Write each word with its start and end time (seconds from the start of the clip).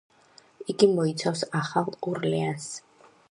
იგი 0.73 0.87
მოიცავ 0.93 1.37
ახალ 1.61 1.93
ორლეანს. 2.13 2.67